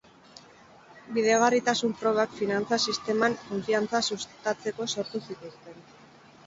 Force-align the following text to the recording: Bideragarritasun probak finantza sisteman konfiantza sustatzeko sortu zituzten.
Bideragarritasun 1.17 1.93
probak 1.99 2.33
finantza 2.39 2.81
sisteman 2.89 3.39
konfiantza 3.45 4.05
sustatzeko 4.13 4.91
sortu 4.97 5.25
zituzten. 5.33 5.83